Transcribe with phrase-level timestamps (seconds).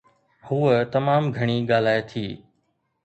[0.47, 2.25] هوءَ تمام گهڻي ڳالهائي ٿي